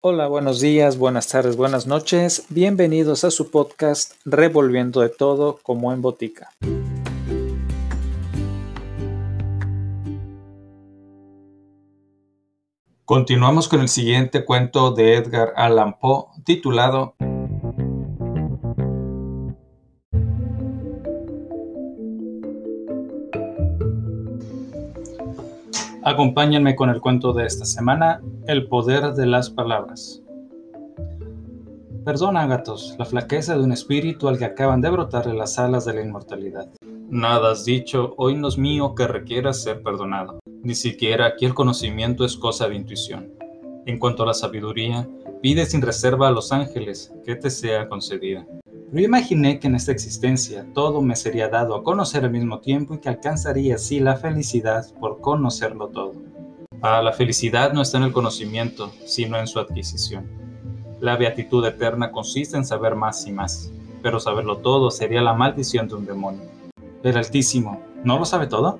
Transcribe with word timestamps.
Hola, 0.00 0.28
buenos 0.28 0.60
días, 0.60 0.96
buenas 0.96 1.26
tardes, 1.26 1.56
buenas 1.56 1.88
noches. 1.88 2.46
Bienvenidos 2.50 3.24
a 3.24 3.32
su 3.32 3.50
podcast 3.50 4.12
Revolviendo 4.24 5.00
de 5.00 5.08
todo 5.08 5.58
como 5.60 5.92
en 5.92 6.02
botica. 6.02 6.50
Continuamos 13.04 13.66
con 13.66 13.80
el 13.80 13.88
siguiente 13.88 14.44
cuento 14.44 14.92
de 14.92 15.16
Edgar 15.16 15.52
Allan 15.56 15.98
Poe 15.98 16.26
titulado 16.44 17.16
Acompáñenme 26.04 26.76
con 26.76 26.88
el 26.88 27.00
cuento 27.00 27.32
de 27.32 27.46
esta 27.46 27.66
semana, 27.66 28.22
El 28.48 28.66
poder 28.66 29.12
de 29.12 29.26
las 29.26 29.50
palabras. 29.50 30.22
Perdona, 32.06 32.46
gatos, 32.46 32.96
la 32.98 33.04
flaqueza 33.04 33.54
de 33.54 33.62
un 33.62 33.72
espíritu 33.72 34.26
al 34.26 34.38
que 34.38 34.46
acaban 34.46 34.80
de 34.80 34.88
brotarle 34.88 35.34
las 35.34 35.58
alas 35.58 35.84
de 35.84 35.92
la 35.92 36.00
inmortalidad. 36.00 36.66
Nada 37.10 37.50
has 37.50 37.66
dicho, 37.66 38.14
hoy 38.16 38.36
no 38.36 38.48
es 38.48 38.56
mío 38.56 38.94
que 38.94 39.06
requiera 39.06 39.52
ser 39.52 39.82
perdonado. 39.82 40.38
Ni 40.62 40.74
siquiera 40.74 41.26
aquí 41.26 41.44
el 41.44 41.52
conocimiento 41.52 42.24
es 42.24 42.38
cosa 42.38 42.70
de 42.70 42.76
intuición. 42.76 43.34
En 43.84 43.98
cuanto 43.98 44.22
a 44.22 44.26
la 44.26 44.32
sabiduría, 44.32 45.06
pide 45.42 45.66
sin 45.66 45.82
reserva 45.82 46.28
a 46.28 46.32
los 46.32 46.50
ángeles 46.50 47.12
que 47.26 47.36
te 47.36 47.50
sea 47.50 47.86
concedida. 47.90 48.46
Pero 48.90 49.04
imaginé 49.04 49.60
que 49.60 49.66
en 49.66 49.74
esta 49.74 49.92
existencia 49.92 50.66
todo 50.72 51.02
me 51.02 51.16
sería 51.16 51.50
dado 51.50 51.74
a 51.74 51.84
conocer 51.84 52.24
al 52.24 52.30
mismo 52.30 52.60
tiempo 52.60 52.94
y 52.94 52.98
que 52.98 53.10
alcanzaría 53.10 53.74
así 53.74 54.00
la 54.00 54.16
felicidad 54.16 54.86
por 54.98 55.20
conocerlo 55.20 55.88
todo. 55.88 56.27
Ah, 56.80 57.02
la 57.02 57.12
felicidad 57.12 57.72
no 57.72 57.82
está 57.82 57.98
en 57.98 58.04
el 58.04 58.12
conocimiento, 58.12 58.92
sino 59.04 59.36
en 59.36 59.48
su 59.48 59.58
adquisición. 59.58 60.28
La 61.00 61.16
beatitud 61.16 61.64
eterna 61.66 62.12
consiste 62.12 62.56
en 62.56 62.64
saber 62.64 62.94
más 62.94 63.26
y 63.26 63.32
más, 63.32 63.72
pero 64.00 64.20
saberlo 64.20 64.58
todo 64.58 64.92
sería 64.92 65.20
la 65.20 65.34
maldición 65.34 65.88
de 65.88 65.96
un 65.96 66.06
demonio. 66.06 66.42
El 67.02 67.16
Altísimo, 67.16 67.82
¿no 68.04 68.18
lo 68.20 68.24
sabe 68.24 68.46
todo? 68.46 68.78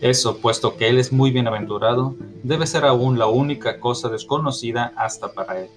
Eso, 0.00 0.38
puesto 0.38 0.76
que 0.76 0.88
Él 0.88 0.98
es 0.98 1.12
muy 1.12 1.30
bienaventurado, 1.30 2.16
debe 2.42 2.66
ser 2.66 2.84
aún 2.84 3.20
la 3.20 3.26
única 3.26 3.78
cosa 3.78 4.08
desconocida 4.08 4.92
hasta 4.96 5.32
para 5.32 5.60
Él. 5.60 5.68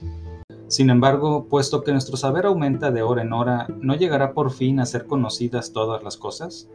Sin 0.67 0.89
embargo, 0.89 1.45
puesto 1.47 1.83
que 1.83 1.91
nuestro 1.91 2.17
saber 2.17 2.47
aumenta 2.47 2.89
de 2.89 3.03
hora 3.03 3.21
en 3.21 3.33
hora, 3.33 3.67
¿no 3.81 3.93
llegará 3.93 4.33
por 4.33 4.51
fin 4.51 4.79
a 4.79 4.87
ser 4.87 5.05
conocidas 5.05 5.73
todas 5.73 6.01
las 6.01 6.17
cosas? 6.17 6.69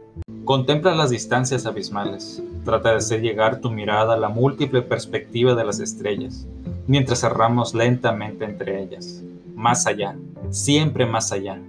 Contempla 0.47 0.95
las 0.95 1.09
distancias 1.09 1.65
abismales. 1.65 2.41
Trata 2.63 2.91
de 2.91 2.95
hacer 2.95 3.19
llegar 3.19 3.59
tu 3.59 3.69
mirada 3.69 4.13
a 4.13 4.17
la 4.17 4.29
múltiple 4.29 4.81
perspectiva 4.81 5.55
de 5.55 5.65
las 5.65 5.81
estrellas, 5.81 6.47
mientras 6.87 7.19
cerramos 7.19 7.75
lentamente 7.75 8.45
entre 8.45 8.81
ellas. 8.81 9.25
Más 9.55 9.85
allá, 9.87 10.15
siempre 10.49 11.05
más 11.05 11.33
allá. 11.33 11.61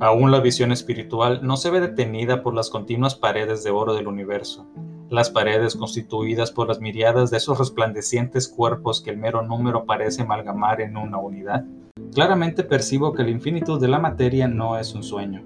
Aún 0.00 0.30
la 0.30 0.40
visión 0.40 0.72
espiritual 0.72 1.40
no 1.42 1.58
se 1.58 1.68
ve 1.68 1.82
detenida 1.82 2.42
por 2.42 2.54
las 2.54 2.70
continuas 2.70 3.14
paredes 3.14 3.62
de 3.62 3.72
oro 3.72 3.92
del 3.92 4.08
universo, 4.08 4.64
las 5.10 5.28
paredes 5.28 5.76
constituidas 5.76 6.50
por 6.50 6.66
las 6.66 6.80
miriadas 6.80 7.30
de 7.30 7.36
esos 7.36 7.58
resplandecientes 7.58 8.48
cuerpos 8.48 9.02
que 9.02 9.10
el 9.10 9.18
mero 9.18 9.42
número 9.42 9.84
parece 9.84 10.22
amalgamar 10.22 10.80
en 10.80 10.96
una 10.96 11.18
unidad, 11.18 11.66
claramente 12.14 12.64
percibo 12.64 13.12
que 13.12 13.22
la 13.22 13.30
infinitud 13.32 13.78
de 13.78 13.88
la 13.88 13.98
materia 13.98 14.48
no 14.48 14.78
es 14.78 14.94
un 14.94 15.02
sueño. 15.02 15.42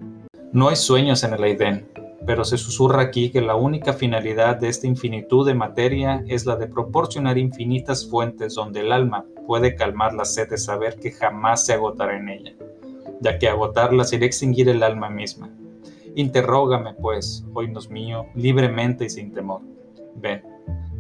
No 0.52 0.68
hay 0.68 0.76
sueños 0.76 1.24
en 1.24 1.34
el 1.34 1.42
Aiden, 1.42 1.88
pero 2.28 2.44
se 2.44 2.58
susurra 2.58 3.00
aquí 3.00 3.30
que 3.30 3.40
la 3.40 3.56
única 3.56 3.94
finalidad 3.94 4.56
de 4.56 4.68
esta 4.68 4.86
infinitud 4.86 5.46
de 5.46 5.54
materia 5.54 6.22
es 6.28 6.44
la 6.44 6.56
de 6.56 6.66
proporcionar 6.66 7.38
infinitas 7.38 8.06
fuentes 8.06 8.54
donde 8.54 8.80
el 8.80 8.92
alma 8.92 9.24
puede 9.46 9.74
calmar 9.76 10.12
la 10.12 10.26
sed 10.26 10.50
de 10.50 10.58
saber 10.58 10.96
que 10.96 11.10
jamás 11.10 11.64
se 11.64 11.72
agotará 11.72 12.18
en 12.18 12.28
ella, 12.28 12.52
ya 13.22 13.38
que 13.38 13.48
agotarla 13.48 14.04
sería 14.04 14.26
extinguir 14.26 14.68
el 14.68 14.82
alma 14.82 15.08
misma. 15.08 15.48
Interrógame, 16.16 16.92
pues, 17.00 17.46
nos 17.70 17.88
mío, 17.88 18.26
libremente 18.34 19.06
y 19.06 19.08
sin 19.08 19.32
temor. 19.32 19.62
Ven, 20.16 20.42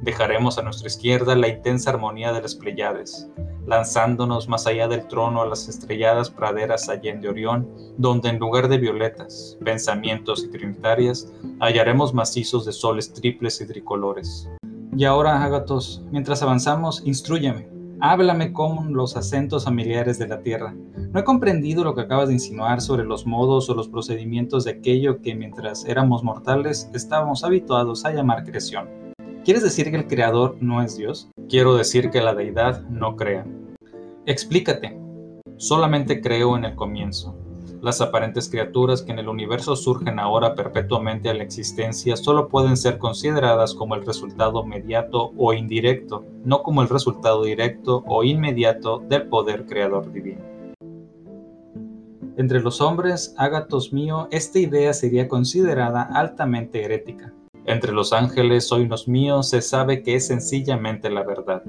dejaremos 0.00 0.56
a 0.56 0.62
nuestra 0.62 0.86
izquierda 0.86 1.36
la 1.36 1.48
intensa 1.48 1.90
armonía 1.90 2.32
de 2.32 2.40
las 2.40 2.54
Pleiades, 2.54 3.28
lanzándonos 3.68 4.48
más 4.48 4.66
allá 4.66 4.88
del 4.88 5.06
trono 5.06 5.42
a 5.42 5.46
las 5.46 5.68
estrelladas 5.68 6.30
praderas 6.30 6.88
allende 6.88 7.28
Orión, 7.28 7.68
donde 7.98 8.30
en 8.30 8.38
lugar 8.38 8.68
de 8.68 8.78
violetas, 8.78 9.58
pensamientos 9.62 10.42
y 10.42 10.48
trinitarias, 10.48 11.30
hallaremos 11.60 12.14
macizos 12.14 12.64
de 12.64 12.72
soles 12.72 13.12
triples 13.12 13.60
y 13.60 13.66
tricolores. 13.66 14.48
Y 14.96 15.04
ahora, 15.04 15.44
Agatos, 15.44 16.02
mientras 16.10 16.42
avanzamos, 16.42 17.02
instruyeme, 17.04 17.68
háblame 18.00 18.54
con 18.54 18.94
los 18.94 19.16
acentos 19.16 19.66
familiares 19.66 20.18
de 20.18 20.28
la 20.28 20.40
tierra, 20.40 20.74
no 21.12 21.20
he 21.20 21.24
comprendido 21.24 21.84
lo 21.84 21.94
que 21.94 22.02
acabas 22.02 22.28
de 22.28 22.34
insinuar 22.34 22.80
sobre 22.80 23.04
los 23.04 23.26
modos 23.26 23.68
o 23.68 23.74
los 23.74 23.88
procedimientos 23.88 24.64
de 24.64 24.72
aquello 24.72 25.20
que 25.20 25.34
mientras 25.34 25.84
éramos 25.84 26.24
mortales 26.24 26.90
estábamos 26.94 27.44
habituados 27.44 28.04
a 28.06 28.12
llamar 28.12 28.44
creación. 28.44 28.97
¿Quieres 29.48 29.62
decir 29.62 29.90
que 29.90 29.96
el 29.96 30.06
creador 30.06 30.58
no 30.60 30.82
es 30.82 30.98
Dios? 30.98 31.30
Quiero 31.48 31.74
decir 31.74 32.10
que 32.10 32.20
la 32.20 32.34
deidad 32.34 32.82
no 32.90 33.16
crea. 33.16 33.46
Explícate. 34.26 35.00
Solamente 35.56 36.20
creo 36.20 36.54
en 36.54 36.66
el 36.66 36.74
comienzo. 36.74 37.34
Las 37.80 38.02
aparentes 38.02 38.50
criaturas 38.50 39.00
que 39.00 39.12
en 39.12 39.20
el 39.20 39.28
universo 39.30 39.74
surgen 39.74 40.18
ahora 40.18 40.54
perpetuamente 40.54 41.30
a 41.30 41.32
la 41.32 41.44
existencia 41.44 42.14
solo 42.18 42.48
pueden 42.48 42.76
ser 42.76 42.98
consideradas 42.98 43.74
como 43.74 43.94
el 43.94 44.04
resultado 44.04 44.66
mediato 44.66 45.32
o 45.38 45.54
indirecto, 45.54 46.26
no 46.44 46.62
como 46.62 46.82
el 46.82 46.90
resultado 46.90 47.44
directo 47.44 48.04
o 48.06 48.24
inmediato 48.24 48.98
del 48.98 49.28
poder 49.28 49.64
creador 49.64 50.12
divino. 50.12 50.42
Entre 52.36 52.60
los 52.60 52.82
hombres, 52.82 53.34
ágatos 53.38 53.94
mío, 53.94 54.28
esta 54.30 54.58
idea 54.58 54.92
sería 54.92 55.26
considerada 55.26 56.02
altamente 56.02 56.84
herética. 56.84 57.32
Entre 57.68 57.92
los 57.92 58.14
ángeles, 58.14 58.72
unos 58.72 59.08
míos, 59.08 59.50
se 59.50 59.60
sabe 59.60 60.02
que 60.02 60.14
es 60.14 60.26
sencillamente 60.26 61.10
la 61.10 61.22
verdad. 61.22 61.62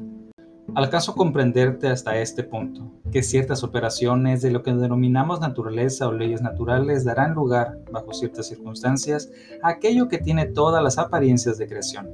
Alcanzo 0.74 1.14
comprenderte 1.14 1.90
hasta 1.90 2.18
este 2.18 2.46
punto, 2.46 2.90
que 3.12 3.22
ciertas 3.22 3.66
operaciones 3.66 4.42
de 4.42 4.50
lo 4.50 4.64
que 4.64 4.72
denominamos 4.72 5.42
naturaleza 5.42 6.08
o 6.08 6.14
leyes 6.14 6.42
naturales 6.42 7.04
darán 7.04 7.34
lugar, 7.34 7.80
bajo 7.92 8.14
ciertas 8.14 8.48
circunstancias, 8.48 9.30
a 9.62 9.72
aquello 9.72 10.08
que 10.08 10.20
tiene 10.20 10.46
todas 10.46 10.82
las 10.82 10.98
apariencias 10.98 11.58
de 11.58 11.68
creación 11.68 12.08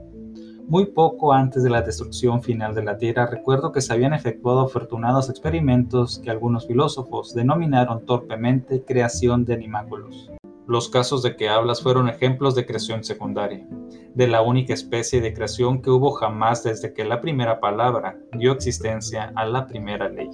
muy 0.68 0.88
poco 0.88 1.32
antes 1.32 1.62
de 1.62 1.70
la 1.70 1.84
destrucción 1.84 2.42
final 2.42 2.74
de 2.74 2.84
la 2.84 2.98
Tierra, 2.98 3.28
recuerdo 3.28 3.72
que 3.72 3.82
se 3.82 3.94
habían 3.94 4.14
efectuado 4.14 4.62
afortunados 4.62 5.30
experimentos 5.30 6.18
que 6.18 6.32
algunos 6.32 6.66
filósofos 6.66 7.36
denominaron 7.36 8.04
torpemente 8.04 8.84
creación 8.84 9.46
de 9.46 9.54
animáculos. 9.54 10.32
Los 10.68 10.90
casos 10.90 11.22
de 11.22 11.36
que 11.36 11.48
hablas 11.48 11.82
fueron 11.82 12.10
ejemplos 12.10 12.56
de 12.56 12.66
creación 12.66 13.04
secundaria, 13.04 13.68
de 14.16 14.28
la 14.28 14.42
única 14.42 14.74
especie 14.74 15.22
de 15.22 15.34
creación 15.34 15.82
que 15.82 15.92
hubo 15.92 16.12
jamás 16.12 16.64
desde 16.64 16.94
que 16.94 17.06
la 17.06 17.22
primera 17.22 17.60
palabra 17.60 18.18
dio 18.34 18.52
existencia 18.52 19.32
a 19.36 19.46
la 19.46 19.68
primera 19.68 20.10
ley. 20.10 20.30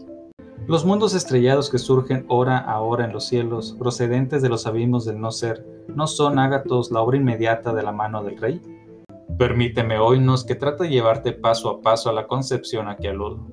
Los 0.67 0.85
mundos 0.85 1.13
estrellados 1.15 1.69
que 1.69 1.79
surgen 1.79 2.23
hora 2.29 2.57
a 2.59 2.79
hora 2.79 3.03
en 3.03 3.11
los 3.11 3.25
cielos, 3.25 3.75
procedentes 3.77 4.41
de 4.41 4.47
los 4.47 4.67
abismos 4.67 5.05
del 5.05 5.19
no 5.19 5.31
ser, 5.31 5.65
¿no 5.87 6.07
son 6.07 6.39
ágatos 6.39 6.91
la 6.91 7.01
obra 7.01 7.17
inmediata 7.17 7.73
de 7.73 7.83
la 7.83 7.91
mano 7.91 8.23
del 8.23 8.37
rey? 8.37 8.61
Permíteme 9.37 9.97
oírnos 9.97 10.45
que 10.45 10.55
trate 10.55 10.83
de 10.83 10.91
llevarte 10.91 11.33
paso 11.33 11.69
a 11.69 11.81
paso 11.81 12.09
a 12.09 12.13
la 12.13 12.27
concepción 12.27 12.87
a 12.87 12.95
que 12.95 13.09
aludo. 13.09 13.47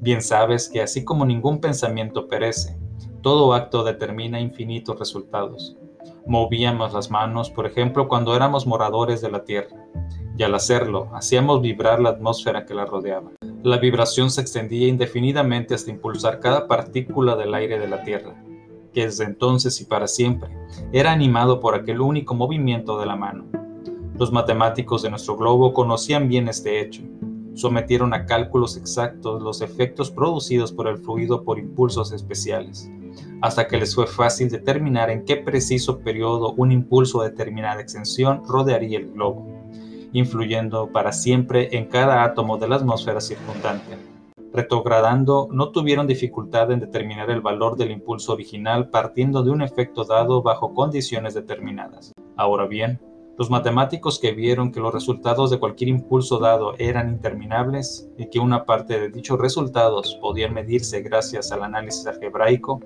Bien 0.00 0.20
sabes 0.20 0.68
que 0.68 0.82
así 0.82 1.04
como 1.04 1.24
ningún 1.24 1.60
pensamiento 1.60 2.26
perece, 2.26 2.76
todo 3.22 3.54
acto 3.54 3.84
determina 3.84 4.40
infinitos 4.40 4.98
resultados. 4.98 5.76
Movíamos 6.26 6.92
las 6.92 7.10
manos, 7.10 7.50
por 7.50 7.66
ejemplo, 7.66 8.08
cuando 8.08 8.36
éramos 8.36 8.66
moradores 8.66 9.20
de 9.20 9.30
la 9.30 9.44
Tierra, 9.44 9.76
y 10.36 10.42
al 10.42 10.54
hacerlo 10.54 11.08
hacíamos 11.12 11.60
vibrar 11.60 12.00
la 12.00 12.10
atmósfera 12.10 12.64
que 12.64 12.74
la 12.74 12.86
rodeaba. 12.86 13.30
La 13.62 13.78
vibración 13.78 14.30
se 14.30 14.40
extendía 14.40 14.88
indefinidamente 14.88 15.74
hasta 15.74 15.90
impulsar 15.90 16.40
cada 16.40 16.66
partícula 16.66 17.36
del 17.36 17.52
aire 17.52 17.78
de 17.78 17.88
la 17.88 18.02
Tierra, 18.02 18.34
que 18.94 19.04
desde 19.04 19.24
entonces 19.24 19.80
y 19.80 19.84
para 19.84 20.08
siempre 20.08 20.48
era 20.92 21.12
animado 21.12 21.60
por 21.60 21.74
aquel 21.74 22.00
único 22.00 22.34
movimiento 22.34 22.98
de 22.98 23.06
la 23.06 23.16
mano. 23.16 23.44
Los 24.18 24.32
matemáticos 24.32 25.02
de 25.02 25.10
nuestro 25.10 25.36
globo 25.36 25.72
conocían 25.72 26.28
bien 26.28 26.48
este 26.48 26.80
hecho. 26.80 27.02
Sometieron 27.54 28.14
a 28.14 28.26
cálculos 28.26 28.76
exactos 28.76 29.42
los 29.42 29.60
efectos 29.60 30.10
producidos 30.10 30.72
por 30.72 30.88
el 30.88 30.98
fluido 30.98 31.42
por 31.42 31.58
impulsos 31.58 32.12
especiales, 32.12 32.90
hasta 33.40 33.66
que 33.66 33.78
les 33.78 33.94
fue 33.94 34.06
fácil 34.06 34.50
determinar 34.50 35.10
en 35.10 35.24
qué 35.24 35.36
preciso 35.36 36.00
periodo 36.00 36.52
un 36.52 36.72
impulso 36.72 37.22
de 37.22 37.30
determinada 37.30 37.80
extensión 37.80 38.42
rodearía 38.46 38.98
el 38.98 39.12
globo, 39.12 39.46
influyendo 40.12 40.88
para 40.92 41.12
siempre 41.12 41.68
en 41.76 41.86
cada 41.86 42.24
átomo 42.24 42.58
de 42.58 42.68
la 42.68 42.76
atmósfera 42.76 43.20
circundante. 43.20 43.96
Retrogradando, 44.52 45.48
no 45.52 45.70
tuvieron 45.70 46.08
dificultad 46.08 46.72
en 46.72 46.80
determinar 46.80 47.30
el 47.30 47.40
valor 47.40 47.76
del 47.76 47.92
impulso 47.92 48.32
original 48.32 48.88
partiendo 48.90 49.44
de 49.44 49.50
un 49.50 49.62
efecto 49.62 50.04
dado 50.04 50.42
bajo 50.42 50.74
condiciones 50.74 51.34
determinadas. 51.34 52.12
Ahora 52.36 52.66
bien, 52.66 52.98
Los 53.40 53.48
matemáticos 53.48 54.18
que 54.18 54.32
vieron 54.32 54.70
que 54.70 54.80
los 54.80 54.92
resultados 54.92 55.50
de 55.50 55.58
cualquier 55.58 55.88
impulso 55.88 56.38
dado 56.38 56.74
eran 56.76 57.08
interminables 57.08 58.06
y 58.18 58.26
que 58.26 58.38
una 58.38 58.66
parte 58.66 59.00
de 59.00 59.08
dichos 59.08 59.40
resultados 59.40 60.18
podían 60.20 60.52
medirse 60.52 61.00
gracias 61.00 61.50
al 61.50 61.62
análisis 61.62 62.06
algebraico, 62.06 62.82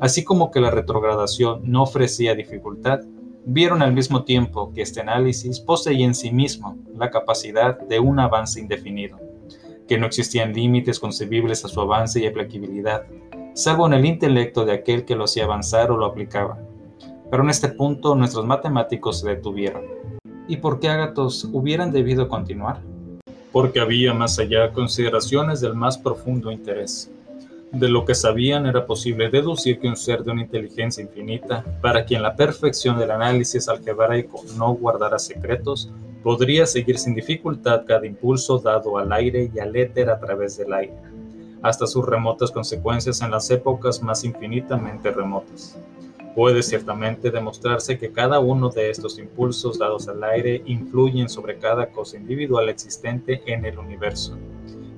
así 0.00 0.24
como 0.24 0.50
que 0.50 0.60
la 0.60 0.70
retrogradación 0.70 1.60
no 1.64 1.82
ofrecía 1.82 2.34
dificultad, 2.34 3.00
vieron 3.44 3.82
al 3.82 3.92
mismo 3.92 4.24
tiempo 4.24 4.72
que 4.74 4.82
este 4.82 5.00
análisis 5.00 5.60
poseía 5.60 6.04
en 6.04 6.14
sí 6.14 6.32
mismo 6.32 6.76
la 6.94 7.10
capacidad 7.10 7.78
de 7.78 8.00
un 8.00 8.18
avance 8.18 8.60
indefinido, 8.60 9.18
que 9.86 9.98
no 9.98 10.06
existían 10.06 10.52
límites 10.52 10.98
concebibles 10.98 11.64
a 11.64 11.68
su 11.68 11.80
avance 11.80 12.20
y 12.20 12.26
aplicabilidad, 12.26 13.04
salvo 13.54 13.86
en 13.86 13.94
el 13.94 14.04
intelecto 14.04 14.64
de 14.64 14.72
aquel 14.72 15.04
que 15.04 15.16
lo 15.16 15.24
hacía 15.24 15.44
avanzar 15.44 15.90
o 15.90 15.96
lo 15.96 16.06
aplicaba. 16.06 16.58
Pero 17.30 17.42
en 17.42 17.50
este 17.50 17.68
punto 17.68 18.14
nuestros 18.14 18.46
matemáticos 18.46 19.20
se 19.20 19.28
detuvieron 19.28 19.84
y 20.48 20.56
por 20.56 20.78
qué 20.80 20.88
Ágatos 20.88 21.48
hubieran 21.52 21.90
debido 21.90 22.28
continuar. 22.28 22.80
Porque 23.52 23.80
había 23.80 24.12
más 24.12 24.38
allá 24.38 24.72
consideraciones 24.72 25.60
del 25.60 25.74
más 25.74 25.96
profundo 25.96 26.50
interés. 26.50 27.10
De 27.76 27.90
lo 27.90 28.06
que 28.06 28.14
sabían 28.14 28.64
era 28.64 28.86
posible 28.86 29.28
deducir 29.28 29.78
que 29.78 29.86
un 29.86 29.98
ser 29.98 30.24
de 30.24 30.30
una 30.30 30.40
inteligencia 30.40 31.02
infinita, 31.02 31.62
para 31.82 32.06
quien 32.06 32.22
la 32.22 32.34
perfección 32.34 32.98
del 32.98 33.10
análisis 33.10 33.68
algebraico 33.68 34.42
no 34.56 34.72
guardara 34.72 35.18
secretos, 35.18 35.90
podría 36.22 36.64
seguir 36.64 36.98
sin 36.98 37.14
dificultad 37.14 37.84
cada 37.86 38.06
impulso 38.06 38.58
dado 38.58 38.96
al 38.96 39.12
aire 39.12 39.50
y 39.54 39.58
al 39.58 39.76
éter 39.76 40.08
a 40.08 40.18
través 40.18 40.56
del 40.56 40.72
aire, 40.72 40.96
hasta 41.60 41.86
sus 41.86 42.06
remotas 42.06 42.50
consecuencias 42.50 43.20
en 43.20 43.30
las 43.30 43.50
épocas 43.50 44.02
más 44.02 44.24
infinitamente 44.24 45.10
remotas. 45.10 45.76
Puede 46.34 46.62
ciertamente 46.62 47.30
demostrarse 47.30 47.98
que 47.98 48.10
cada 48.10 48.40
uno 48.40 48.70
de 48.70 48.88
estos 48.88 49.18
impulsos 49.18 49.78
dados 49.78 50.08
al 50.08 50.24
aire 50.24 50.62
influyen 50.64 51.28
sobre 51.28 51.58
cada 51.58 51.90
cosa 51.90 52.16
individual 52.16 52.70
existente 52.70 53.42
en 53.44 53.66
el 53.66 53.78
universo. 53.78 54.38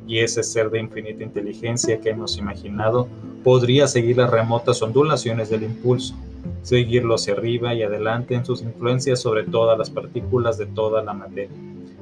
Y 0.09 0.19
ese 0.19 0.43
ser 0.43 0.71
de 0.71 0.81
infinita 0.81 1.23
inteligencia 1.23 2.01
que 2.01 2.11
hemos 2.11 2.37
imaginado 2.37 3.07
podría 3.45 3.87
seguir 3.87 4.17
las 4.17 4.31
remotas 4.31 4.83
ondulaciones 4.83 5.51
del 5.51 5.63
impulso, 5.63 6.17
seguirlo 6.63 7.15
hacia 7.15 7.35
arriba 7.35 7.75
y 7.75 7.85
adelante 7.85 8.35
en 8.35 8.45
sus 8.45 8.63
influencias 8.63 9.21
sobre 9.21 9.45
todas 9.45 9.79
las 9.79 9.91
partículas 9.91 10.59
de 10.59 10.67
toda 10.67 11.05
la 11.05 11.13
materia, 11.13 11.57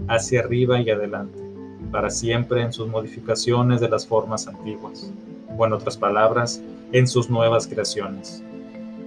hacia 0.08 0.40
arriba 0.40 0.80
y 0.80 0.88
adelante, 0.88 1.38
para 1.92 2.08
siempre 2.08 2.62
en 2.62 2.72
sus 2.72 2.88
modificaciones 2.88 3.82
de 3.82 3.90
las 3.90 4.06
formas 4.06 4.48
antiguas, 4.48 5.12
o 5.58 5.66
en 5.66 5.74
otras 5.74 5.98
palabras, 5.98 6.62
en 6.92 7.06
sus 7.06 7.28
nuevas 7.28 7.66
creaciones 7.66 8.42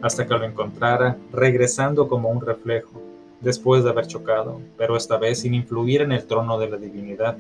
hasta 0.01 0.25
que 0.25 0.33
lo 0.33 0.45
encontrara, 0.45 1.17
regresando 1.31 2.07
como 2.07 2.29
un 2.29 2.41
reflejo, 2.41 3.01
después 3.41 3.83
de 3.83 3.89
haber 3.89 4.07
chocado, 4.07 4.61
pero 4.77 4.95
esta 4.95 5.17
vez 5.17 5.41
sin 5.41 5.53
influir 5.53 6.01
en 6.01 6.11
el 6.11 6.25
trono 6.25 6.57
de 6.57 6.69
la 6.69 6.77
divinidad. 6.77 7.37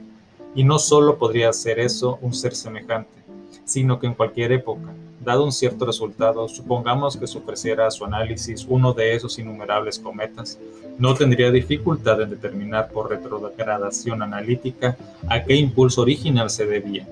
Y 0.55 0.63
no 0.63 0.79
solo 0.79 1.17
podría 1.17 1.49
hacer 1.49 1.79
eso 1.79 2.17
un 2.21 2.33
ser 2.33 2.55
semejante, 2.55 3.19
sino 3.65 3.99
que 3.99 4.07
en 4.07 4.15
cualquier 4.15 4.51
época, 4.51 4.93
dado 5.19 5.43
un 5.43 5.51
cierto 5.51 5.85
resultado, 5.85 6.47
supongamos 6.47 7.17
que 7.17 7.27
se 7.27 7.37
ofreciera 7.37 7.87
a 7.87 7.91
su 7.91 8.05
análisis 8.05 8.65
uno 8.67 8.93
de 8.93 9.15
esos 9.15 9.37
innumerables 9.37 9.99
cometas, 9.99 10.57
no 10.97 11.13
tendría 11.13 11.51
dificultad 11.51 12.21
en 12.21 12.29
determinar 12.29 12.89
por 12.89 13.09
retrogradación 13.09 14.21
analítica 14.21 14.97
a 15.27 15.43
qué 15.43 15.55
impulso 15.55 16.01
original 16.01 16.49
se 16.49 16.65
debía. 16.65 17.07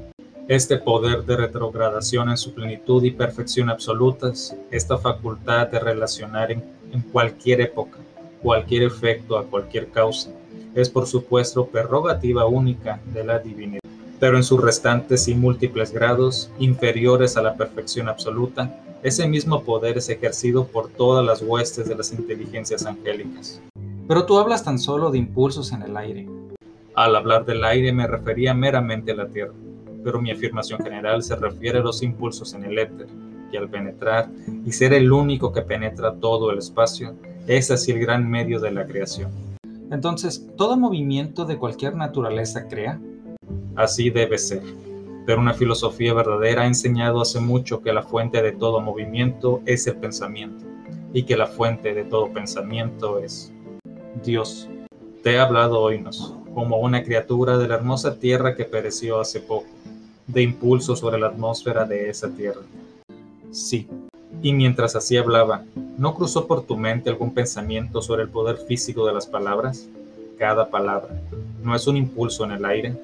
Este 0.48 0.78
poder 0.78 1.25
de 1.25 1.36
retrogradación 1.36 2.30
en 2.30 2.38
su 2.38 2.54
plenitud 2.54 3.04
y 3.04 3.12
perfección 3.12 3.69
absolutas, 3.69 4.56
esta 4.72 4.98
facultad 4.98 5.68
de 5.68 5.80
relacionar 5.80 6.51
en, 6.51 6.63
cualquier 7.12 7.62
época, 7.62 7.98
cualquier 8.42 8.83
efecto 8.83 9.38
a 9.38 9.44
cualquier 9.44 9.90
causa, 9.90 10.31
es 10.78 10.90
por 10.90 11.08
supuesto 11.08 11.68
prerrogativa 11.68 12.46
única 12.46 13.02
de 13.14 13.26
la 13.26 13.40
divinidad, 13.40 13.82
pero 14.20 14.38
en 14.38 14.44
sus 14.44 14.62
restantes 14.62 15.28
y 15.28 15.36
múltiples 15.36 15.92
grados, 15.92 16.50
inferiores 16.60 17.36
a 17.36 17.42
la 17.42 17.56
perfección 17.56 18.08
absoluta, 18.08 18.80
ese 19.04 19.28
mismo 19.28 19.64
poder 19.64 19.98
es 19.98 20.08
ejercido 20.08 20.68
por 20.68 20.88
todas 20.88 21.26
las 21.26 21.42
huestes 21.42 21.90
de 21.90 21.96
las 21.96 22.14
inteligencias 22.14 22.86
angélicas. 22.86 23.62
Pero 24.08 24.26
tú 24.26 24.38
hablas 24.38 24.64
tan 24.64 24.80
solo 24.80 25.12
de 25.12 25.18
impulsos 25.18 25.74
en 25.74 25.82
el 25.82 25.98
aire. 25.98 26.30
Al 26.96 27.16
hablar 27.16 27.46
del 27.46 27.66
aire 27.66 27.92
me 27.92 28.08
refería 28.08 28.54
meramente 28.54 29.12
a 29.12 29.16
la 29.16 29.28
Tierra 29.28 29.54
pero 30.08 30.22
mi 30.22 30.32
afirmación 30.32 30.82
general 30.82 31.22
se 31.22 31.36
refiere 31.36 31.80
a 31.80 31.82
los 31.82 32.02
impulsos 32.02 32.54
en 32.54 32.64
el 32.64 32.80
éter, 32.80 33.08
que 33.52 33.58
al 33.58 33.70
penetrar 33.70 34.30
y 34.66 34.72
ser 34.72 34.94
el 34.94 35.12
único 35.12 35.52
que 35.52 35.64
penetra 35.64 36.16
todo 36.16 36.50
el 36.50 36.60
espacio, 36.60 37.14
es 37.46 37.72
así 37.72 37.92
el 37.92 38.00
gran 38.00 38.30
medio 38.30 38.62
de 38.62 38.72
la 38.72 38.88
creación. 38.88 39.47
Entonces, 39.92 40.45
¿todo 40.57 40.78
movimiento 40.78 41.45
de 41.45 41.57
cualquier 41.57 41.95
naturaleza 41.95 42.68
crea? 42.68 43.00
Así 43.75 44.10
debe 44.10 44.38
ser. 44.38 44.62
Pero 45.25 45.39
una 45.39 45.54
filosofía 45.54 46.13
verdadera 46.13 46.63
ha 46.63 46.68
enseñado 46.68 47.22
hace 47.22 47.39
mucho 47.39 47.81
que 47.81 47.94
la 47.94 48.04
fuente 48.04 48.42
de 48.42 48.51
todo 48.51 48.81
movimiento 48.81 49.62
es 49.66 49.88
el 49.88 49.98
pensamiento, 49.98 50.66
y 51.13 51.24
que 51.24 51.38
la 51.38 51.48
fuente 51.48 51.94
de 51.94 52.04
todo 52.04 52.31
pensamiento 52.31 53.19
es 53.19 53.51
Dios. 54.24 54.69
Te 55.24 55.34
he 55.34 55.39
hablado 55.39 55.80
hoy, 55.80 56.00
nos, 56.00 56.33
como 56.54 56.78
una 56.80 57.04
criatura 57.04 57.57
de 57.57 57.68
la 57.68 57.75
hermosa 57.75 58.19
tierra 58.19 58.56
que 58.56 58.66
pereció 58.66 59.19
hace 59.19 59.40
poco 59.40 59.68
de 60.28 60.42
impulso 60.42 60.95
sobre 60.95 61.19
la 61.19 61.28
atmósfera 61.28 61.86
de 61.86 62.10
esa 62.10 62.30
tierra. 62.30 62.62
Sí. 63.51 63.88
Y 64.42 64.54
mientras 64.54 64.95
así 64.95 65.18
hablaba, 65.18 65.63
¿no 65.98 66.14
cruzó 66.14 66.48
por 66.48 66.64
tu 66.64 66.78
mente 66.78 67.10
algún 67.10 67.34
pensamiento 67.34 68.02
sobre 68.02 68.24
el 68.24 68.30
poder 68.30 68.58
físico 68.58 69.06
de 69.06 69.14
las 69.14 69.26
palabras? 69.26 69.90
Cada 70.38 70.70
palabra, 70.70 71.20
¿no 71.64 71.76
es 71.76 71.88
un 71.88 71.98
impulso 71.98 72.46
en 72.46 72.52
el 72.52 72.66
aire? 72.66 72.96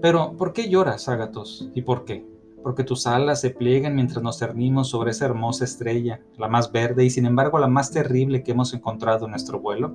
Pero, 0.00 0.32
¿por 0.38 0.52
qué 0.52 0.68
lloras, 0.68 1.08
Ágatos? 1.08 1.68
¿Y 1.74 1.82
por 1.82 2.04
qué? 2.04 2.24
Porque 2.62 2.84
tus 2.84 3.06
alas 3.06 3.40
se 3.40 3.50
pliegan 3.50 3.96
mientras 3.96 4.22
nos 4.22 4.38
cernimos 4.38 4.88
sobre 4.88 5.10
esa 5.10 5.24
hermosa 5.24 5.64
estrella, 5.64 6.20
la 6.38 6.48
más 6.48 6.70
verde 6.70 7.04
y 7.04 7.10
sin 7.10 7.26
embargo 7.26 7.58
la 7.58 7.66
más 7.66 7.90
terrible 7.90 8.42
que 8.42 8.52
hemos 8.52 8.72
encontrado 8.72 9.24
en 9.24 9.32
nuestro 9.32 9.58
vuelo. 9.58 9.92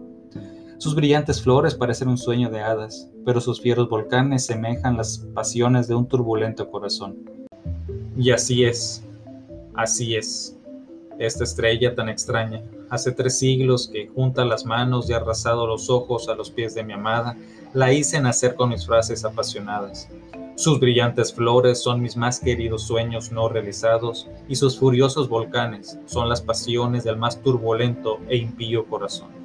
Sus 0.77 0.93
brillantes 0.93 1.41
flores 1.41 1.73
parecen 1.73 2.09
un 2.09 2.17
sueño 2.17 2.49
de 2.49 2.59
hadas, 2.59 3.09
pero 3.23 3.39
sus 3.39 3.61
fieros 3.61 3.87
volcanes 3.87 4.45
semejan 4.45 4.97
las 4.97 5.19
pasiones 5.33 5.87
de 5.87 5.95
un 5.95 6.07
turbulento 6.07 6.69
corazón. 6.69 7.17
Y 8.17 8.31
así 8.31 8.65
es, 8.65 9.03
así 9.75 10.15
es. 10.15 10.57
Esta 11.17 11.45
estrella 11.45 11.95
tan 11.95 12.09
extraña, 12.09 12.61
hace 12.89 13.11
tres 13.11 13.39
siglos 13.39 13.87
que 13.87 14.07
junta 14.07 14.43
las 14.43 14.65
manos 14.65 15.09
y 15.09 15.13
arrasado 15.13 15.65
los 15.65 15.89
ojos 15.89 16.27
a 16.27 16.35
los 16.35 16.51
pies 16.51 16.75
de 16.75 16.83
mi 16.83 16.93
amada, 16.93 17.37
la 17.73 17.93
hice 17.93 18.19
nacer 18.19 18.55
con 18.55 18.69
mis 18.69 18.85
frases 18.85 19.23
apasionadas. 19.23 20.09
Sus 20.55 20.79
brillantes 20.79 21.33
flores 21.33 21.81
son 21.81 22.01
mis 22.01 22.15
más 22.15 22.39
queridos 22.39 22.83
sueños 22.83 23.31
no 23.31 23.49
realizados 23.49 24.27
y 24.47 24.55
sus 24.55 24.77
furiosos 24.77 25.27
volcanes 25.27 25.99
son 26.05 26.29
las 26.29 26.41
pasiones 26.41 27.03
del 27.03 27.17
más 27.17 27.41
turbulento 27.41 28.19
e 28.29 28.37
impío 28.37 28.85
corazón. 28.85 29.44